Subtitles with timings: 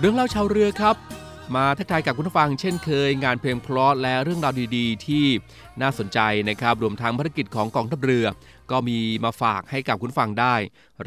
[0.00, 0.96] เรื่องเล่าชาวเรือครับ
[1.56, 5.24] มาทักทายกับคุณผู้ฟังเช่นเคย งานเพลงเพลาะและเรื่องราวดีๆ ที่
[5.80, 6.18] น่าสนใจ
[6.48, 8.26] นะครับ รวมทั้งภารกิจของกองทัพเรือ
[8.70, 10.54] ก็มีมาฝากให้กับคุณฟังได้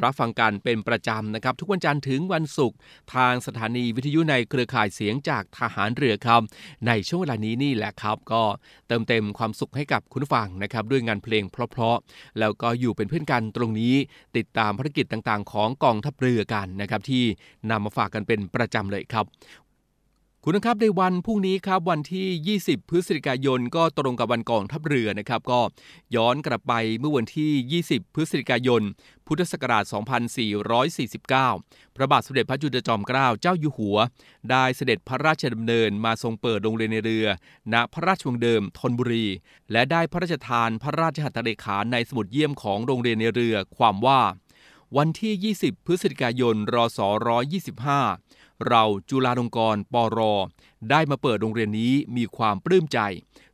[0.01, 2.77] รับฟังกันเป็นประจำนะครับ ทุกวันจันทร์ถึงวันศุกร์
[3.15, 6.41] ทางสถานีวิทยุในเครือข่ายเสียงจากทหารเรือครับ
[6.87, 8.43] ในช่วงเวลานี้นี่แหละครับ ก็
[8.87, 13.95] เติมเต็มความสุขให้กับคุณฟังนะครับด้วยงานเพลงเพราะๆแล้วก็อยู่เป็นเพื่อนกันตรงนี้
[14.37, 17.23] ติดตามภารกิจต่างๆ ของกองทัพเรือกันนะครับที่
[17.69, 19.27] นำมาฝากกันเป็นประจำเลยครับ
[20.45, 25.59] คุณครับในวันพรุ่งนี้ครับวันที่ 20 พฤศจิกายน ก็ตรงกับวันกองทัพเรือนะครับ ก็
[26.15, 28.81] ย้อนกลับไปเมื่อวันที่ 20 พฤศจิกายน
[29.27, 29.83] พุทธศักราช
[30.69, 33.97] 2449 พระบาทสมเด็จพระจุลจอมเกล้าเจ้าอยู่หัว
[34.49, 37.27] ได้เสด็จพระราชดำเนินมาทรงเปิดโรงเรียนในเรือ
[37.73, 39.25] ณพระราชวังเดิมธนบุรี
[39.71, 44.21] และได้พระราชทานพระราชหัตถเลขาในสมุดเยี่ยมของโรงเรียนในเรือความว่า
[44.97, 46.99] วันที่ 20 พฤศจิกายน รศ
[47.93, 50.19] 125 เราจุฬาลงกรณ์ปร
[50.89, 52.99] ได้มาเปิดโรงเรียนนี้มีความปลื้มใจ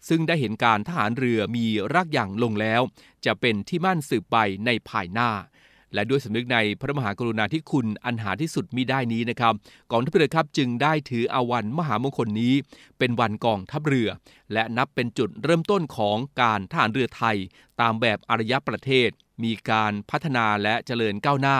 [0.07, 2.81] ซึ่งได้เห็นการทหารเรือมีรากอย่างลงแล้ว
[3.25, 5.29] จะเป็นที่มั่นสืบไปในภายหน้า
[5.93, 9.53] และด้วยสำนึกในพระมหากรุณาธิคุณอันหาที่สุดมิได้นี้นะครับ
[9.91, 12.53] กองทัพเรือครับจึงได้ถือเอาวันมหามงคลนี้
[12.99, 14.09] เป็นวันกองทัพเรือ
[14.53, 17.37] และนับเป็นจุดเริ่มต้นของการทหารเรือไทย
[17.81, 19.09] ตามแบบอารยประเทศ
[19.43, 21.57] มีการพัฒนาและเจริญก้าวหน้า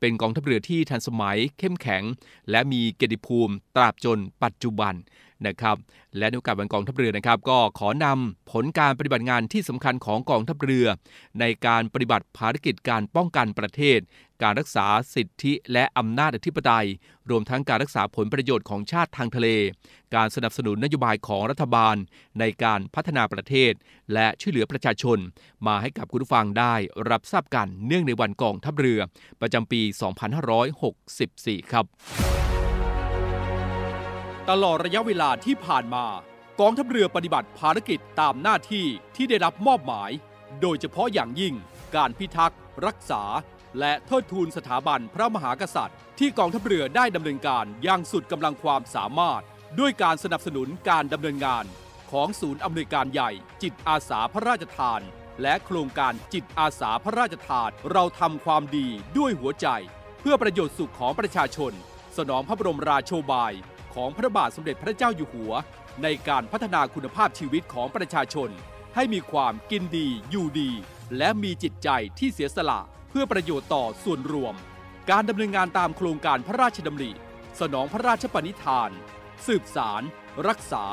[0.00, 2.02] เป็นกองทัพเรือที่ทันสมัยเข้มแข็ง
[2.50, 4.94] และมีเกียรติภูมิตราบจนปัจจุบัน
[5.46, 5.76] นะครับ
[6.18, 10.86] และในโอกาสวันกองทัพเรือนะครับ ก็ขอนำผลการปฏิบัติงานที่สำคัญของกองทัพเรือ
[11.40, 13.98] ในการปฏิบัติภารกิจการป้องกันประเทศ
[14.42, 16.86] การรักษาสิทธิและอำนาจอธิปไตย
[17.30, 19.48] รวมทั้งการรักษาผลประโยชน์ของชาติทางทะเล
[20.14, 21.96] การสนับสนุนนโยบายของรัฐบาล
[22.40, 23.72] ในการพัฒนาประเทศ
[24.12, 25.18] และช่วยเหลือประชาชน
[25.66, 26.74] มาให้กับคุณผู้ฟังได้
[27.10, 29.00] รับทราบกันเนื่องในวันกองทัพเรือ
[29.40, 29.82] ประจำปี
[30.76, 32.39] 2564 ครับ
[34.54, 36.06] ตลอดระยะเวลาที่ผ่านมา
[36.60, 38.86] กองทัพเรือปฏิบัติภารกิจตามหน้าที่
[39.16, 40.10] ที่ได้รับมอบหมาย
[40.60, 41.54] โดยเฉพาะอย่างยิ่ง
[41.96, 43.22] การพิทักษ์ รักษา
[43.78, 49.42] และเทิดทูนสถาบันพระมหากษัตริย์ ที่กองทัพเรือได้ดำเนินการอย่างสุดกำลังความสามารถ
[49.80, 51.64] ด้วยการสนับสนุนการดำเนินงาน
[52.10, 53.30] ของศูนย์อำนวยการใหญ่
[53.62, 55.00] จิตอาสาพระราชทาน
[55.42, 58.88] และโครงการจิตอาสาพระราชทาน เราทำความดี
[59.18, 59.66] ด้วยหัวใจ
[60.20, 61.74] เพื่อประโยชน์สุขของประชาชน
[62.18, 63.52] สนองพระบรมราโชบาย
[63.94, 65.52] ของพระบาทสมเด็จพระเจ้าอยู่หัว
[66.02, 68.50] ในการพัฒนาคุณภาพชีวิตของประชาชน
[68.94, 70.70] ให้มีความกินดีอยู่ดี
[71.18, 71.88] และมีจิตใจ
[72.18, 74.54] ที่เสียสละเพื่อประโยชน์ต่อส่วนรวม
[75.10, 77.12] การดำเนินงานตามโครงการพระราชดำริ
[77.60, 78.90] สนองพระราชปณิธาน
[79.46, 80.02] สืบสาร
[80.48, 80.84] รักษา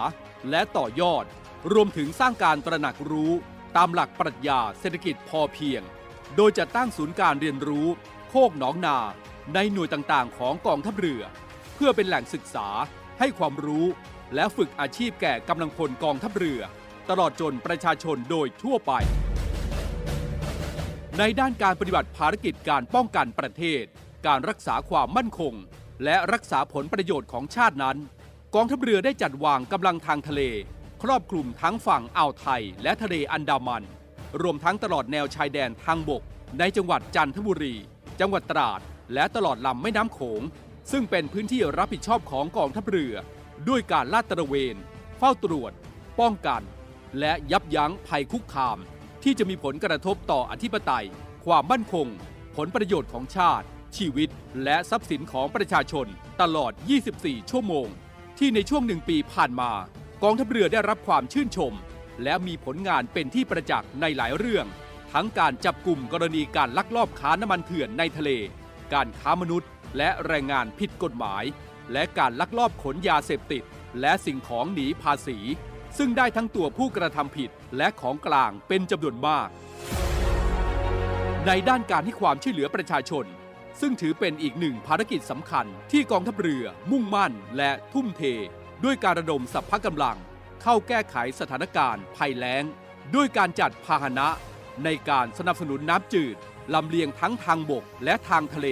[0.49, 1.25] และต่อยอด
[1.73, 3.31] รวมถึงสร้างการตระหนักรู้
[3.77, 5.81] ตามหลักปรัชญาเศรษฐกิจพอเพียง
[6.35, 7.87] โดยจะตั้งศูนย์การเรียนรู้
[8.29, 8.97] โคกหนองนา
[9.53, 11.23] ในหน่วยต่างๆ ของกองทัพเรือ
[11.79, 12.67] เพื่อเป็นแหล่งศึกษา
[13.19, 13.85] ให้ความรู้
[14.35, 16.61] และฝึกอาชีพแก่กำลังพลกองทัพเรือ
[17.09, 18.91] ตลอดจนประชาชนโดยทั่วไป
[21.19, 23.83] ในด้านการปฏิบัติภารกิจการป้องกันประเทศ
[24.27, 25.53] การรักษาความมั่นคง
[26.03, 27.97] และรักษาผลประโยชน์ของชาตินั้น
[28.55, 30.41] กองทัพเรือได้จัดวางกำลังทางทะเล
[31.03, 33.83] ครอบคลุมทั้งฝั่งอ่าวไทย และทะเลอันดามัน
[34.41, 36.21] รวมทั้งตลอดแนวชายแดนทางบก
[36.59, 37.75] ในจังหวัดจันทบุรี
[38.19, 38.79] จังหวัดตราด
[39.13, 40.41] และตลอดลำแม่น้ำโขง
[40.91, 43.13] ซึ่งเป็นพื้นที่รับผิดชอบของกองทัพเรือ
[43.67, 44.75] ด้วยการลาดตระเวน
[45.17, 45.71] เฝ้าตรวจ
[46.19, 46.61] ป้องกัน
[47.19, 48.77] และยับยั้งภัยคุกคาม
[49.23, 51.05] ที่จะมีผลกระทบต่ออธิปไตย
[51.45, 52.07] ความมั่นคง
[52.55, 53.65] ผลประโยชน์ของชาติ
[53.97, 54.29] ชีวิต
[54.63, 56.07] และทรัพย์สินของประชาชน
[56.41, 56.71] ตลอด
[57.11, 57.87] 24 ชั่วโมง
[58.37, 59.71] ที่ในช่วงหนึ่งปีผ่านมา
[60.23, 61.73] กองทัพเรือได้รับความชื่นชม
[62.23, 64.65] และมีผลงานเป็นที่ประจักษ์ในหลายเรื่อง
[65.13, 68.29] ทั้งการจับกลุ่มกรณีการลักลอบค้าน้ำมันเถื่อนในทะเล
[68.93, 71.43] การค้ามนุษย์ และแรงงานผิดกฎหมาย
[71.93, 73.63] และการลักลอบขนยาเสพติด
[74.01, 75.37] และสิ่งของหนีภาษี
[75.97, 79.49] ซึ่งได้ทั้งตัวผู้กระทำผิดและของกลางเป็นจำนวนมาก
[81.47, 83.25] ในด้านการให้ความช่วยเหลือประชาชน
[83.81, 88.21] ซึ่งถือเป็นอีกหนึ่งภารกิจสำคัญที่กองทัพเรือมุ่งมั่นและทุ่มเท
[88.83, 90.17] ด้วยการระดมสัพพะกำลัง
[90.61, 92.63] เข้าแก้ไขสถานการณ์ภัยแล้ง
[93.15, 94.27] ด้วยการจัดพาหนะ
[94.83, 96.35] ในการสนับสนุนน้ำจืด
[96.73, 98.67] ลำเลียงทั้งทางบกและทางทะเล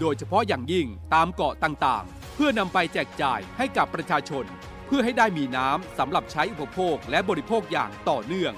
[0.00, 4.44] โดยเฉพาะอย่างยิ่งตามเกาะต่างๆ เพื่อนำไปแจกจ่ายให้กับประชาชน
[4.86, 8.52] เพื่อให้ได้มีน้ำสำหรับใช้อุปโภคและบริโภคอย่างต่อเนื่อง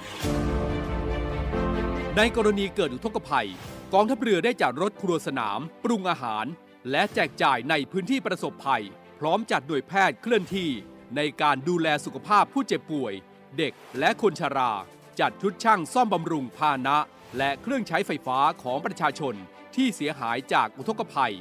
[2.16, 3.48] ในกรณีเกิดอุทกภัย
[3.94, 6.46] กองทัพเรือได้จัดรถครัวสนาม ปรุงอาหาร
[6.90, 8.84] และแจกจ่ายในพื้นที่ประสบภัย
[9.20, 10.70] พร้อมจัดหน่วยแพทย์เคลื่อนที่
[11.16, 13.12] ในการดูแลสุขภาพผู้เจ็บป่วย
[13.59, 14.73] เด็กและคนชรา
[15.20, 16.99] จัดชุดช่างซ่อมบำรุงพาหนะ
[17.38, 19.35] และเครื่องใช้ไฟฟ้าของประชาชน
[19.76, 21.34] ที่เสียหายจากอุทกภัย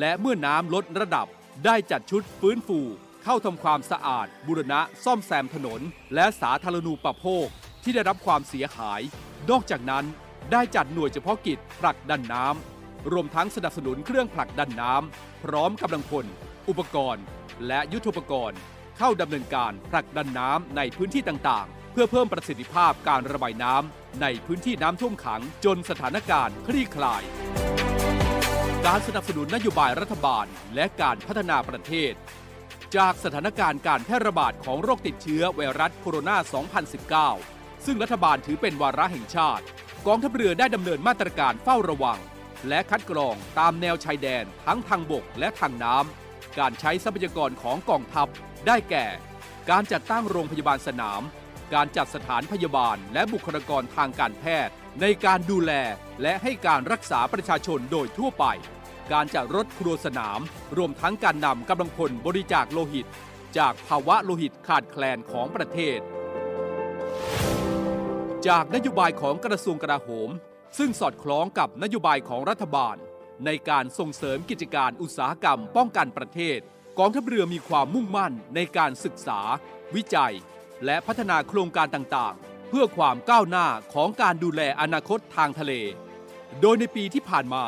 [0.00, 1.26] และเมื่อน้ำลดระดับ
[1.64, 2.80] ได้จัดชุดฟื้นฟู
[3.24, 5.80] เข้าทำความสะอาดบุรณะซ่อมแซมถนน
[6.14, 7.46] และสาธารณูปโภค
[7.82, 9.00] ที่ได้รับความเสียหาย
[9.50, 10.04] นอกจากนั้น
[10.52, 16.26] ได้จัดหน่วยเฉพาะกิจผลักดันน้ำรวมทั้งสนับสนุนเครื่องผลักดันน้ำพร้อมกำลังพล
[16.68, 17.24] อุปกรณ์
[17.66, 18.58] และยุทธปกรณ์
[18.98, 27.43] เข้าดำเนินการผลักดันน้ำในพื้นที่ต่างๆ เพื่อเพิ่มประสิทธิภาพการระบายน้ำในพื้นที่น้ำท่วมขังจนสถานการณ์คลี่คลาย
[28.90, 32.12] การสนับสนุนนโยบายรัฐบาลและการพัฒนาประเทศ
[32.96, 39.64] จากสถานการณ์การแพร่ระบาดของโรคติดเชื้อไวรัสโคโรนา 2019 ซึ่งรัฐบาลถือเป็นวาระแห่งชาติ
[40.06, 42.18] กองทัพเรือได้ดำเนินมาตรการเฝ้าระวัง
[42.68, 48.28] และคัดกรองตามแนวชายแดนทั้งทางบกและทางน้ำการใช้ทรัพยากรของกองทัพ
[48.66, 49.06] ได้แก่
[49.70, 51.22] การจัดตั้งโรงพยาบาลสนาม
[51.74, 55.72] การจัดสถานพยาบาลและบุคลากรทางการแพทย์ในการดูแล
[56.22, 58.46] และให้การรักษาประชาชนโดยทั่วไป
[59.12, 60.40] การจัดรถครัวสนาม
[60.76, 63.06] รวมทั้งการนำกำลังพลบริจาคโลหิต
[63.58, 65.98] จากภาวะโลหิตขาดแคลนของประเทศ
[68.46, 70.30] จากนโยบายของกระทรวงกลาโหม
[70.78, 72.96] ซึ่งสอดคล้องกับนโยบายของรัฐบาล
[73.44, 76.58] ในการส่งเสริมกิจการอุตสาหกรรมป้องกันประเทศ
[76.98, 79.40] กองทัพเรือมีความมุ่งมั่นในการศึกษา
[79.94, 80.34] วิจัย
[80.84, 85.72] และพัฒนาโครงการต่างๆ เพื่อความก้าวหน้าของการดูแลอนาคตทางทะเล
[86.60, 87.64] โดยในปีที่ผ่านมา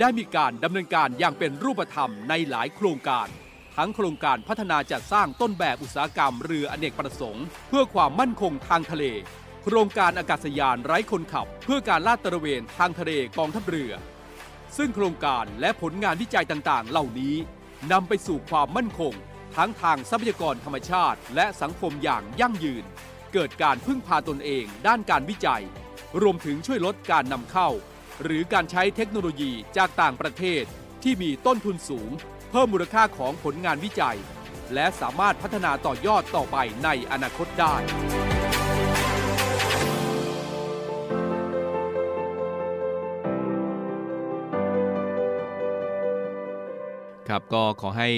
[0.00, 3.28] ได้มีการดำเนินการอย่างเป็นรูปธรรมในหลายโครงการ
[3.76, 9.04] ทั้งโครงการพัฒนาจัดสร้างต้นแบบอุตสาหกรรมเรืออเนกประสงค์ เพื่อความมั่นคงทางทะเล
[9.64, 13.92] โครงการอากาศยานไร้คนขับ เพื่อการลาดตระเวนทางทะเลกองทัพเรือ
[14.76, 17.34] ซึ่งโครงการและผลงานวิจัยต่างๆ เหล่านี้
[17.92, 19.12] นำไปสู่ความมั่นคง
[19.56, 22.84] ทั้งทางทรัพยากรธรรมชาติ และสังคมอย่างยั่งยืน
[23.32, 25.62] เกิดการพึ่งพาตนเอง ด้านการวิจัย
[26.22, 27.68] รวมถึงช่วยลดการนำเข้า
[28.22, 30.62] หรือการใช้เทคโนโลยีจากต่างประเทศ
[31.02, 32.10] ที่มีต้นทุนสูง
[32.50, 34.18] เพิ่มมูลค่าของผลงานวิจัย
[34.74, 37.74] และสามารถพัฒนาต่อยอดต่อไปในอนาคตได้
[47.28, 48.10] ครับก็ขอให้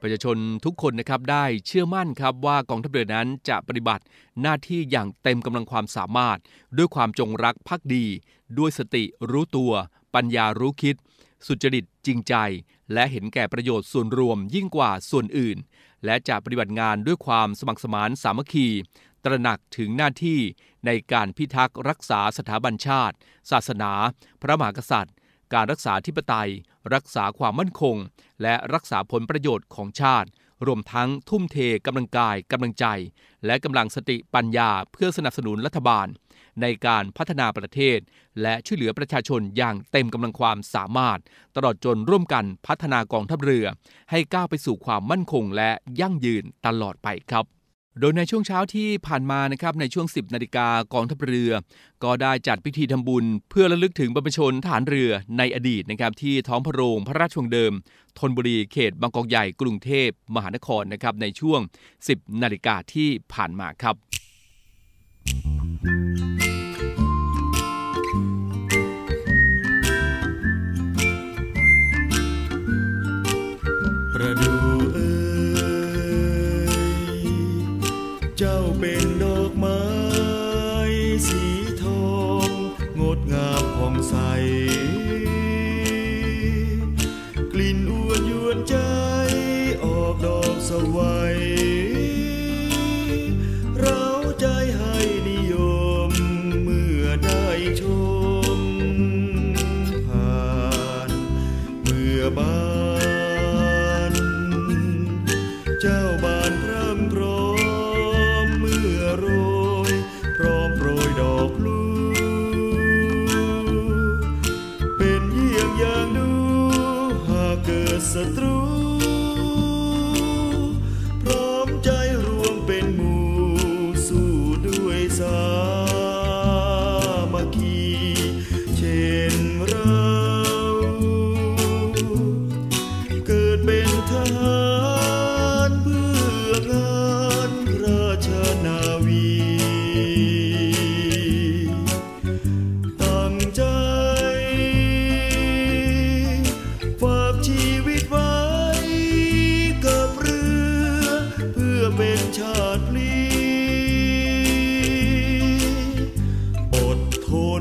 [0.00, 4.04] ประชาชนทุกคนนะครับได้เชื่อมั่นครับว่ากองทัพเรือนั้นจะปฏิบัติ
[4.42, 6.38] หน้าที่อย่างเต็มกำลังความสามารถ
[6.76, 8.06] ด้วยความจงรักภักดี
[8.58, 9.72] ด้วยสติรู้ตัว
[10.14, 10.96] ปัญญารู้คิด
[11.46, 12.34] สุจริตจริงใจ
[12.92, 15.58] และเห็นแก่ประโยชน์ส่วนรวมยิ่งกว่าส่วนอื่น
[16.04, 18.68] และจะปฏิบัติงานด้วยความสมัครสมานสามัคคี
[19.24, 20.40] ตระหนักถึงหน้าที่
[20.86, 23.16] ในการพิทักษ์รักษาสถาบันชาติ
[23.50, 23.92] ศาสนา
[24.42, 25.14] พระมหากษัตริย์
[25.54, 26.50] การรักษาธิปไตย
[26.94, 27.96] รักษาความมั่นคง
[28.42, 30.28] และรักษาผลประโยชน์ของชาติ
[30.66, 32.86] รวมทั้งทุ่มเทกำลังกายกำลังใจ
[33.46, 36.06] และกำลังสติปัญญาเพื่อสนับสนุนรัฐบาล
[36.60, 37.98] ในการพัฒนาประเทศ
[38.42, 41.18] และช่วยเหลือประชาชนอย่างเต็มกำลังความสามารถ
[41.56, 43.66] ตลอดจนร่วมกันพัฒนากองทัพเรือ
[44.10, 47.59] ให้ก้าวไปสู่ความมั่นคงและยั่งยืนตลอดไปครับ
[47.98, 51.52] โดยในช่วงเช้าที่ผ่านมานะครับในช่วง 10 นาฬิกากองทัพเรือ
[52.04, 57.72] ก็ได้จัดพิธีทำบุญ เพื่อระลึกถึงบรรพชนฐานเรือในอดีตนะครับที่ท้องพระโรงพระราชวังเดิม
[58.18, 61.60] ธนบุรีเขตบางกอกใหญ่กรุงเทพมหานครนะครับในช่วง
[62.00, 63.94] 10 นาฬิกาที่ผ่านมาครับ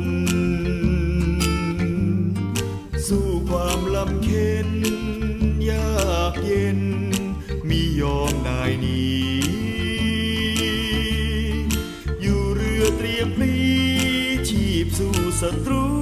[0.01, 0.03] น
[3.07, 4.69] สู้ความลำเค็น
[5.69, 6.81] ยากเย็น
[7.69, 9.29] มียอมนายนี้
[12.21, 13.55] อยู่เรือเตรียมพลี
[14.49, 15.98] ชีพสู้ศัตรู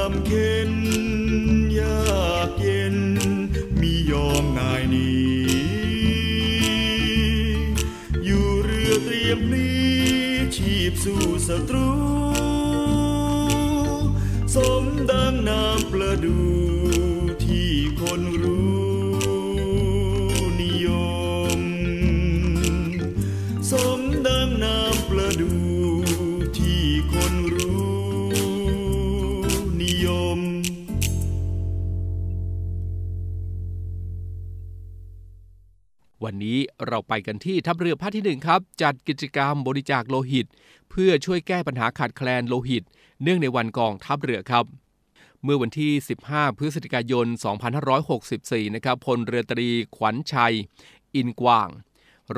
[0.00, 0.72] ลำเค็น
[1.80, 2.96] ยากเย็น
[3.80, 5.40] มียอมง่ายนี้
[8.24, 9.70] อยู่เรือเตรียมพลี
[10.56, 11.90] ชีพสู่ศัตรู
[14.54, 16.49] สมดังนามประดู
[36.32, 40.46] วันนี้เราไปกันที่ทัพเรือภาคที่ 1 ครับ จัดกิจกรรมบริจาคโลหิต
[40.90, 42.84] เพื่อช่วยแก้ปัญหาขาดแคลนโลหิต
[43.22, 44.64] เนื่องในวันกองทัพเรือครับ
[45.44, 45.92] เมื่อวันที่
[46.26, 47.26] 15 พฤศจิกายน
[48.00, 50.54] 2564 นะครับพลเรือตรีขวัญชัย
[51.14, 51.68] อินกว่าง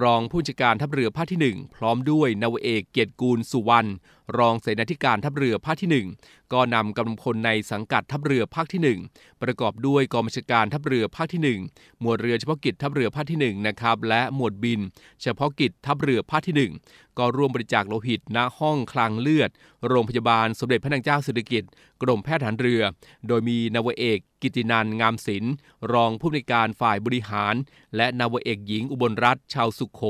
[0.02, 3.90] รองผู้จัดการทัพเรือภาคที่ 1 พร้อมด้วยนาวเอกเกียรติกูลสุวรรณ
[4.38, 14.80] รองเสนาธิการทัพเรือภาคที่ 1 ก็นำกำลังพลในสังกัดทัพเรือภาคที่ 1 ประกอบด้วยกองบัญชาการทัพเรือภาคที่ 1 หมวดเรือเฉพาะกิจทัพเรือภาคที่ 1 นะครับ และหมวดบิน
[15.22, 19.50] เฉพาะกิจทัพเรือภาคที่ 1 ก็ร่วมบริจาคโลหิตณห้องคลังเลือด
[19.88, 21.70] โรงพยาบาลสมเด็จพระนางเจ้าสิริกิติ์
[22.02, 22.82] กรมแพทย์ทหารเรือ
[23.28, 25.52] โดยมีนาวเอกกิตินันงามศิลป์
[25.92, 27.54] รองผู้อำนวยการฝ่ายบริหาร
[27.96, 30.02] และนาวเอกหญิงอุบลรัตน์ชาวสุขโข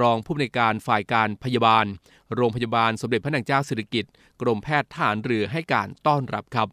[0.00, 1.86] รองผู้อำนวยการฝ่ายการพยาบาล
[2.36, 6.68] โรงพยาบาลสมเด็จพระนางเจ้าสิริกิติ์กรมแพทย์ทหารเรือให้การต้อนรับครับ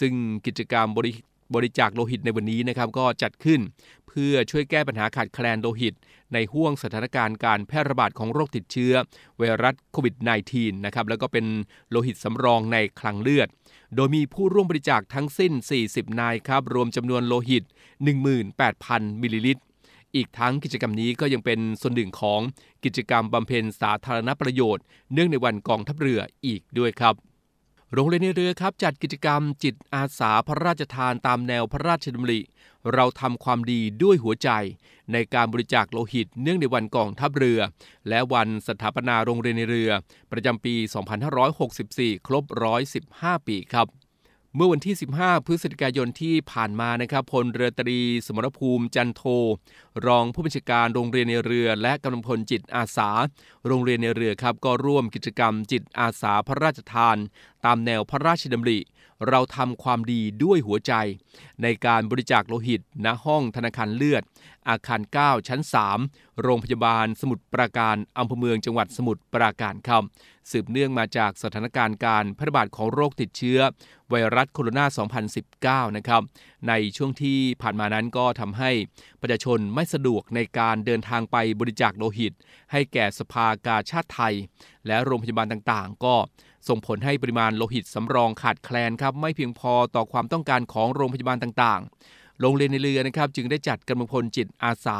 [0.00, 0.12] ซึ่ง
[0.46, 1.12] กิจกรรมบริ
[1.54, 3.60] บริจาคโลหิตในวันนี้นะครับก็จัดขึ้น
[4.08, 5.94] เพื่อช่วยแก้ปัญหาขาดแคลนโลหิต
[6.32, 8.92] ในห่วงสถานการณ์การแพร่ระบาดของโรคติดเชื้อ
[9.38, 10.14] ไวรัสโควิด
[10.50, 11.46] -19 นะครับแล้วก็เป็น
[11.90, 13.48] โลหิตสำรองในคลังเลือด
[13.96, 15.52] โดยมีผู้ร่วมบริจาคทั้งสิ้น
[15.86, 17.64] 40 นายครับ รวมจำนวนโลหิต
[18.62, 19.62] 18,000 มิลลิลิตร
[20.16, 22.40] อีกทั้งกิจกรรมนี้ก็ยังเป็นส่วนหนึ่งของ
[22.84, 27.14] กิจกรรมบำเพ็ญสาธารณประโยชน์ เนื่องในวันกองทัพเรืออีกด้วยครับ
[27.92, 32.40] โรงเรียนในเรือครับจัดกิจกรรมจิตอาสาพระราชทานตามแนวพระราชดำริ
[32.94, 34.48] เราทำความดีด้วยหัวใจ
[35.12, 37.60] ในการบริจาคโลหิตเนื่องในวันกองทัพเรือ
[38.08, 39.90] และวันสถาปนาโรงเรียนในเรือ
[40.32, 40.74] ประจำปี
[41.50, 42.44] 2564 ครบ
[42.96, 44.03] 115 ปีครับ
[44.56, 49.22] เมื่อวันที่ 15 พฤศจิกายนที่ผ่านมานะครับพลเรือตรี สมรภูมิจันโท
[50.06, 53.10] รองผู้บัญชาการโรงเรียนในเรือ และกำลังพลจิตอาสา
[53.66, 57.16] โรงเรียนในเรือครับก็ร่วมกิจกรรมจิตอาสาพระราชทาน
[57.64, 58.78] ตามแนวพระราชดำริ
[59.28, 60.92] เราทำความดีด้วยหัวใจ
[61.62, 64.22] ในการบริจาคโลหิตณห้องธนาคารเลือด
[64.68, 65.60] อาคาร 9 ชั้น
[66.00, 70.02] 3 โรงพยาบาลสมุทรปราการอำเภอเมืองจังหวัดสมุทรปราการครับ
[70.50, 73.58] สืบเนื่องมาจากสถานการณ์การแพร่ระบาดของโรคติดเชื้อ
[74.10, 76.22] ไวรัสโคโรนา 2019 นะครับ
[76.68, 78.70] ในช่วงที่ผ่านมานั้นก็ทำให้
[79.20, 82.32] ประชาชนไม่สะดวกในการเดินทางไปบริจาคโลหิต
[82.72, 84.34] ให้แก่สภากาชาติไทย
[84.86, 86.14] และโรงพยาบาลต่างๆ ก็
[86.68, 94.98] ส่งผลให้ปริมาณโลหิตสำรองขาดแคลนครับไม่เพียงพอต่อความต้องการของโรงพยาบาลต่างๆ โรงเรียนในเรือนะครับจึงได้จัดกำลังพลจิตอาสา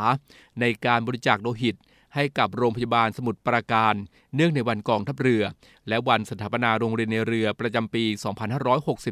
[0.60, 1.76] ในการบริจาคโลหิต
[2.14, 3.94] ให้กับโรงพยาบาลสมุทรปราการ
[4.34, 5.42] เนื่องในวันกองทัพเรือ
[5.88, 8.04] และวันสถาปนาโรงเรียนในเรือประจำปี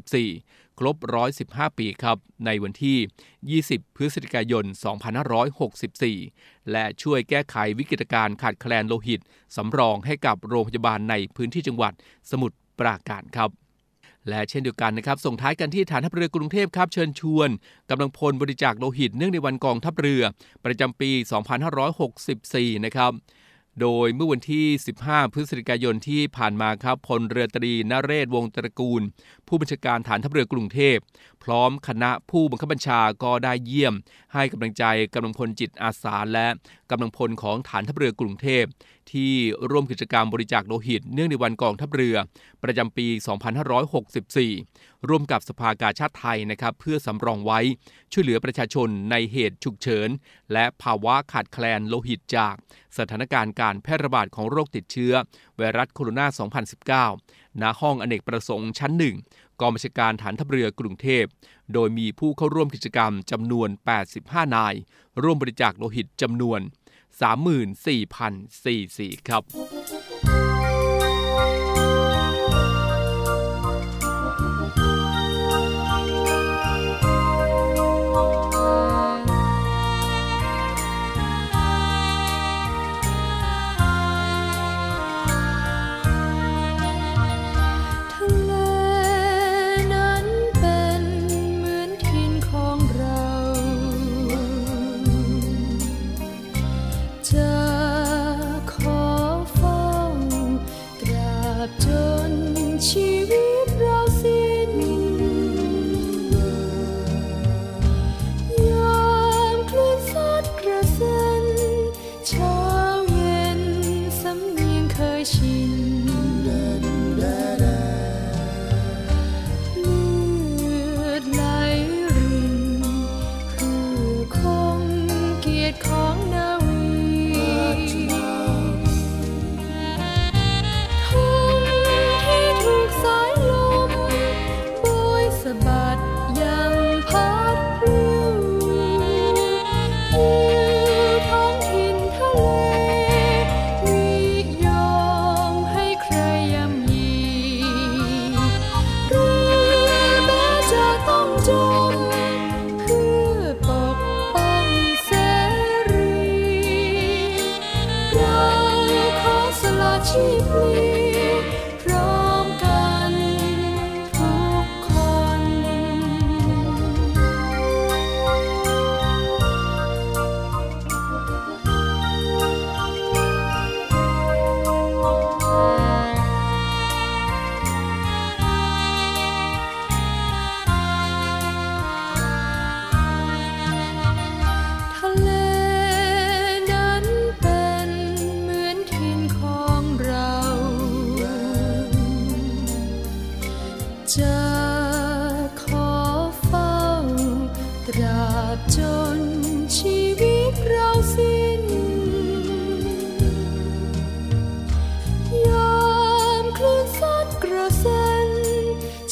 [0.06, 0.96] 2564 ครบ
[1.38, 4.64] 115 ปีครับ ในวันที่ 20 พฤศจิกายน
[5.88, 9.20] 2564 และช่วยแก้ไขวิกฤตการณ์ขาดแคลนโลหิต
[9.56, 11.92] สำรองให้กับโรงพยาบาลในพื้นที่จังหวัด
[12.30, 13.61] สมุทรปราการครับ
[14.28, 17.48] และเช่นเดียวกันนะครับส่งท้ายกันที่ฐานทัพเรือกรุงเทพครับเชิญชวน
[17.90, 20.22] กำลังพลบริจาคโลหิตเนื่องในวันกองทัพเรือ
[20.64, 21.10] ประจำปี
[21.92, 23.12] 2564 นะครับ
[23.80, 24.66] โดยเมื่อวันที่
[25.02, 29.02] 15 พฤศจิกายนที่ผ่านมาครับพลเรือตรีนเรศวงตระกูล
[29.48, 30.96] ผู้บัญชาการฐานทัพเรือกรุงเทพ
[31.44, 33.94] พร้อมคณะผู้บังคับบัญชาก็ได้เยี่ยม
[34.34, 36.46] ให้กำลังใจกำลังพลจิตอาสาและ
[36.90, 38.64] กำลังพลของฐานทัพเรือกรุงเทพ
[39.12, 39.32] ที่
[39.70, 42.16] ร่วมกิจกรรมบริจาคโลหิต เนื่องในวันกองทัพเรือ
[42.62, 43.06] ประจำปี
[43.86, 47.60] 2564 ร่วมกับสภากาชาติไทยนะครับเพื่อสำรองไว้
[48.12, 50.08] ช่วยเหลือประชาชนในเหตุฉุกเฉิน
[50.52, 52.54] และภาวะขาดแคลนโลหิตจาก
[52.98, 55.12] สถานการณ์การแพร่ระบาดของโรคติดเชื้อ
[55.56, 59.16] ไวรัสโคโรนา 2019 ณ ห้องอเนกประสงค์ชั้นหนึ่ง
[59.60, 61.24] กองบัญชาการฐานทัพเรือกรุงเทพ
[61.72, 63.68] โดยมีผู้เข้าร่วมกิจกรรมจำนวน
[64.12, 64.74] 85 นาย
[65.22, 66.60] ร่วมบริจาคโลหิตจำนวน
[67.20, 69.42] 34,044 ครับ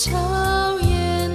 [0.00, 0.28] เช้า
[0.86, 1.34] เย็น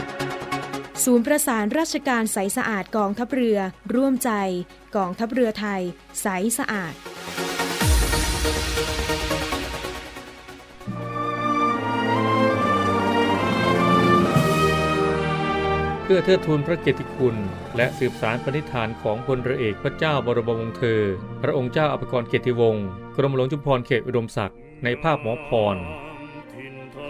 [1.03, 3.59] ศูนย์ประสานราชการใสสะอาดกองทัพเรือ
[3.95, 4.31] ร่วมใจ
[4.95, 5.81] กองทัพเรือไทย
[6.21, 6.93] ใสสะอาด
[16.03, 17.35] เพื่อเทิดทูนพระเกียรติคุณ
[17.77, 21.01] และสืบสารปณิธานของพลเรือเอกพระเจ้าบรมวงศ์เธอ
[21.41, 22.85] พระองค์เจ้าอภิกรเกียรติวงศ์
[23.15, 25.77] กรมหลวงชุมพรเขตอุดมศักดิ์ในภาพหมอพร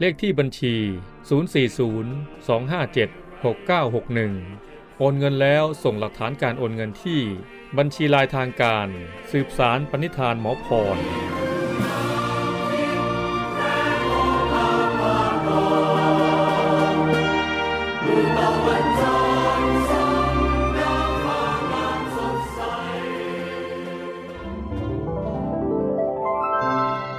[0.00, 0.74] เลขที่บัญชี
[1.44, 3.08] 040 257
[3.42, 7.20] 6961 โอนเงินแล้วส่งหลักฐานการโอนเงินที่
[7.78, 8.88] บัญชีลายทางการ
[9.30, 10.98] สืบสารปณิธานหมอพร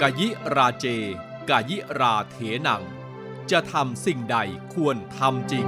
[0.01, 0.85] กยิราเจ
[1.49, 2.83] กายิราเถนัง
[3.51, 4.37] จะทำสิ่งใด
[4.73, 5.65] ควรทำจริง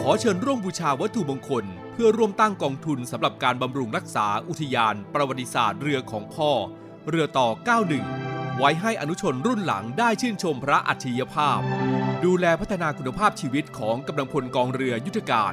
[0.00, 6.50] ขอเชิญร่วมบูชาวัตถุมงคล เพื่อร่วมตั้งกองทุนสำหรับการบำรุงรักษาอุทยานประวัติศาสตร์เรือของพ่อ
[7.08, 7.48] เรือต่อ
[8.02, 11.60] 91 ไว้ให้อนุชนรุ่นหลังได้ชื่นชมพระอัจฉริยภาพ
[12.24, 15.52] ดูแลพัฒนาคุณภาพชีวิตของกำลังพลกองเรือยุทธการ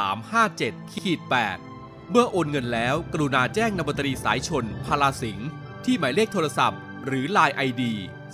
[0.00, 1.20] 74357ขีด
[1.66, 5.48] 8เมื่อโอนเงินแล้วกรุณาแจ้งนบตรีสายชนพาลาสิงห์
[5.84, 7.82] ที่หมายเลขโทรศัพท์ หรือ Line ID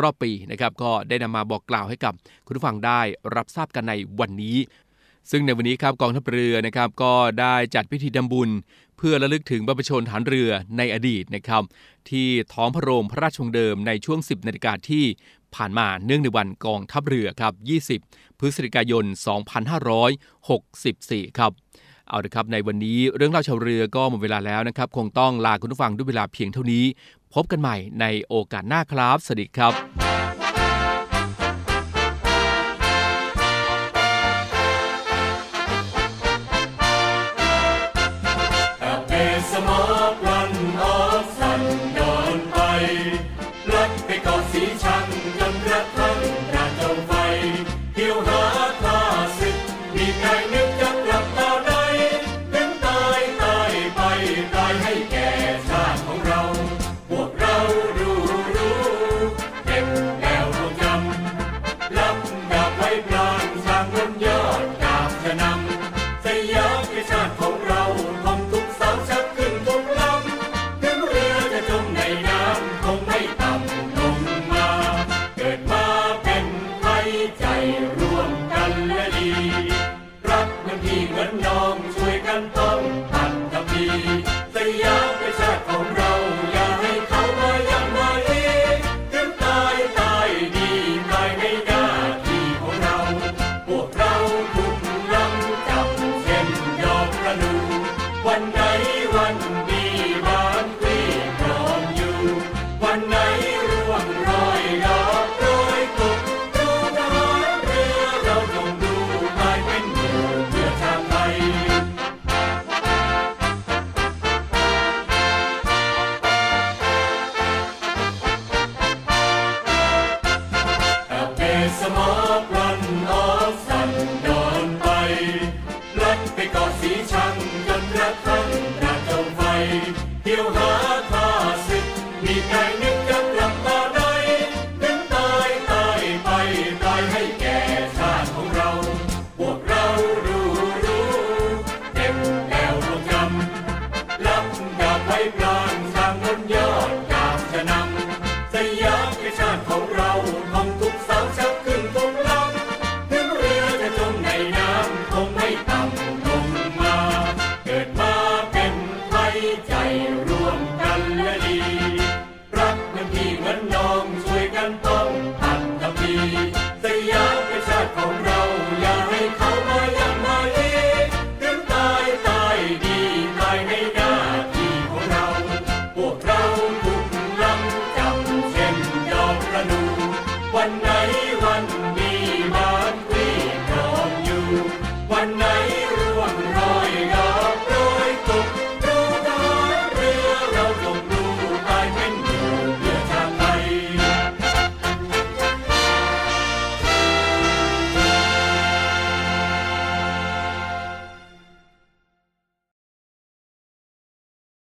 [0.00, 2.12] รอบปีนะครับก็ได้นำมาบอกกล่าวให้กับ
[2.46, 3.00] คุณผู้ฟังได้
[3.36, 4.58] รับทราบกันในวันนี้
[5.30, 8.50] ซึ่งในวันนี้ครับกองทัพเรือนะครับก็ได้จัดพิธีดำบุญ
[8.96, 11.62] เพื่อระลึกถึงบรรพชนฐานเรือในอดีตนะครับ
[12.10, 15.04] ที่ท้องพระโรงพระราชวงเดิมในช่วง 10นาฬิกาที่
[15.54, 17.52] ผ่านมาเนื่องในวันกองทัพเรือครับ
[18.00, 19.04] 20 พฤศจิกายน
[20.60, 21.52] 2564 ครับ
[22.08, 26.84] เอาละครับในวันนี้เรื่องเล่าชาวเรือก็หมดเวลาแล้วนะครับ คงต้องลาคุณผู้ฟังด้วยเวลาเพียงเท่านี้
[27.34, 30.05] พบกันใหม่ในโอกาสหน้าครับ สวัสดีครับ